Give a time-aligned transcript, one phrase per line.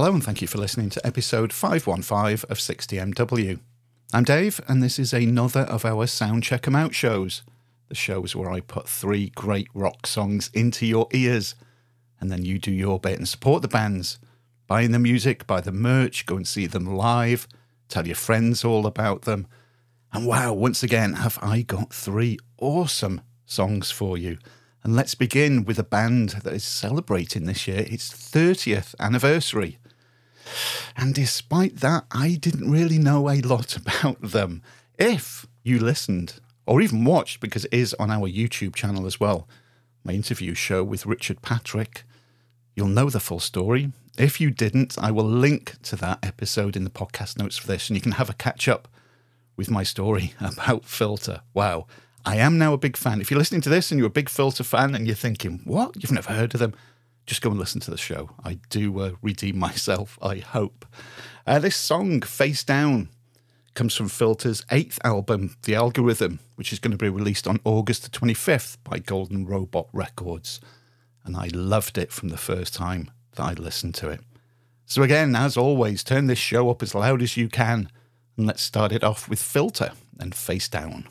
[0.00, 3.60] Hello, and thank you for listening to episode 515 of 60MW.
[4.14, 7.42] I'm Dave, and this is another of our Sound Check 'em Out shows.
[7.90, 11.54] The shows where I put three great rock songs into your ears,
[12.18, 14.18] and then you do your bit and support the bands.
[14.66, 17.46] Buying the music, buy the merch, go and see them live,
[17.90, 19.46] tell your friends all about them.
[20.14, 24.38] And wow, once again, have I got three awesome songs for you.
[24.82, 29.76] And let's begin with a band that is celebrating this year its 30th anniversary.
[30.96, 34.62] And despite that, I didn't really know a lot about them.
[34.98, 39.48] If you listened or even watched, because it is on our YouTube channel as well,
[40.04, 42.04] my interview show with Richard Patrick,
[42.74, 43.92] you'll know the full story.
[44.18, 47.88] If you didn't, I will link to that episode in the podcast notes for this,
[47.88, 48.88] and you can have a catch up
[49.56, 51.42] with my story about Filter.
[51.54, 51.86] Wow,
[52.24, 53.20] I am now a big fan.
[53.20, 55.96] If you're listening to this and you're a big Filter fan and you're thinking, what?
[55.96, 56.74] You've never heard of them?
[57.26, 58.30] Just go and listen to the show.
[58.44, 60.86] I do uh, redeem myself, I hope.
[61.46, 63.08] Uh, this song, Face Down,
[63.74, 68.02] comes from Filter's eighth album, The Algorithm, which is going to be released on August
[68.02, 70.60] the 25th by Golden Robot Records.
[71.24, 74.20] And I loved it from the first time that I listened to it.
[74.86, 77.88] So, again, as always, turn this show up as loud as you can.
[78.36, 81.06] And let's start it off with Filter and Face Down.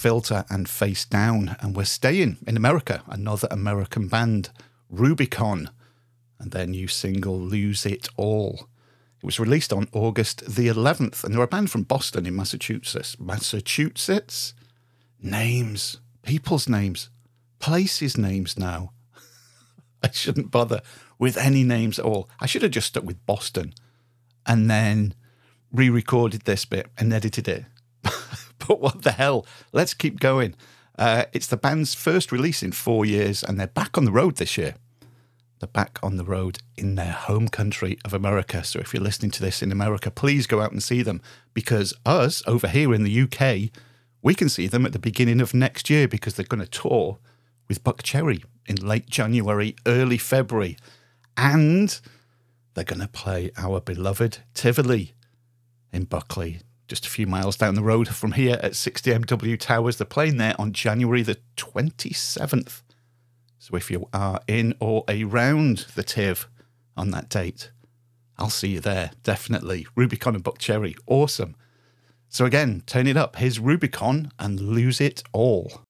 [0.00, 1.56] Filter and Face Down.
[1.60, 4.48] And we're staying in America, another American band,
[4.90, 5.68] Rubikon,
[6.38, 8.68] and their new single, Lose It All.
[9.18, 13.20] It was released on August the 11th, and they're a band from Boston in Massachusetts.
[13.20, 14.54] Massachusetts?
[15.20, 17.10] Names, people's names,
[17.58, 18.92] places' names now.
[20.02, 20.80] I shouldn't bother
[21.18, 22.30] with any names at all.
[22.40, 23.74] I should have just stuck with Boston
[24.46, 25.12] and then
[25.70, 27.66] re recorded this bit and edited it.
[28.70, 29.44] But what the hell?
[29.72, 30.54] Let's keep going.
[30.96, 34.36] Uh, it's the band's first release in four years, and they're back on the road
[34.36, 34.76] this year.
[35.58, 38.62] They're back on the road in their home country of America.
[38.62, 41.20] So if you're listening to this in America, please go out and see them
[41.52, 43.72] because us over here in the UK,
[44.22, 47.18] we can see them at the beginning of next year because they're going to tour
[47.66, 50.76] with Buckcherry in late January, early February.
[51.36, 52.00] And
[52.74, 55.14] they're going to play our beloved Tivoli
[55.92, 59.96] in Buckley, just a few miles down the road from here at 60MW Towers.
[59.96, 62.82] They're playing there on January the 27th.
[63.60, 66.46] So if you are in or around the TIV
[66.96, 67.70] on that date,
[68.38, 69.86] I'll see you there, definitely.
[69.96, 71.54] Rubikon and Buckcherry, awesome.
[72.28, 73.36] So again, turn it up.
[73.36, 75.82] Here's Rubikon and lose it all.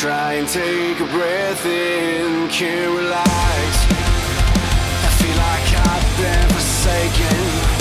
[0.00, 3.86] Try and take a breath in, can't relax.
[5.02, 7.75] I feel like I've been forsaken.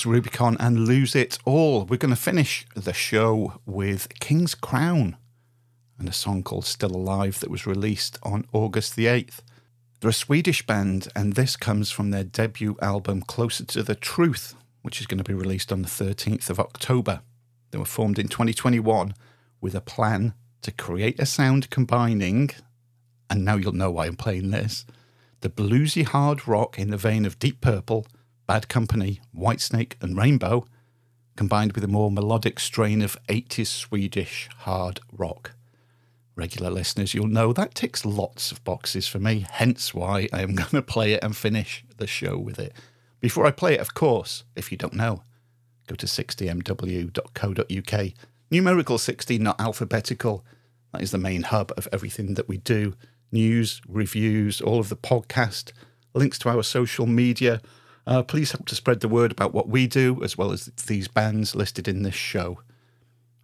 [0.00, 1.84] Rubikon and Lose It All.
[1.84, 5.18] We're going to finish the show with King's Crown
[5.98, 9.40] and a song called Still Alive that was released on August the 8th.
[10.00, 14.54] They're a Swedish band, and this comes from their debut album Closer to the Truth,
[14.80, 17.20] which is going to be released on the 13th of October.
[17.70, 19.14] They were formed in 2021
[19.60, 20.32] with a plan
[20.62, 22.48] to create a sound combining,
[23.28, 24.86] and now you'll know why I'm playing this,
[25.42, 28.06] the bluesy hard rock in the vein of Deep Purple
[28.46, 30.64] Bad Company, Whitesnake, and Rainbow,
[31.36, 35.52] combined with a more melodic strain of 80s Swedish hard rock.
[36.34, 40.54] Regular listeners, you'll know that ticks lots of boxes for me, hence why I am
[40.56, 42.72] going to play it and finish the show with it.
[43.20, 45.22] Before I play it, of course, if you don't know,
[45.86, 48.12] go to 60mw.co.uk.
[48.50, 50.44] Numerical 60, not alphabetical.
[50.92, 52.94] That is the main hub of everything that we do
[53.30, 55.72] news, reviews, all of the podcast,
[56.14, 57.62] links to our social media.
[58.06, 61.08] Uh, please help to spread the word about what we do, as well as these
[61.08, 62.60] bands listed in this show.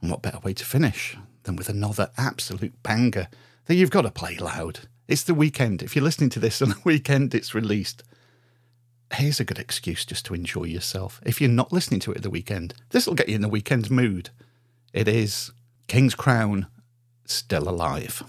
[0.00, 3.28] And what better way to finish than with another absolute banger
[3.66, 4.80] that you've got to play loud?
[5.06, 5.82] It's the weekend.
[5.82, 8.02] If you're listening to this on the weekend, it's released.
[9.14, 11.20] Here's a good excuse just to enjoy yourself.
[11.24, 13.48] If you're not listening to it at the weekend, this will get you in the
[13.48, 14.30] weekend mood.
[14.92, 15.50] It is
[15.86, 16.66] King's Crown,
[17.24, 18.22] Still Alive.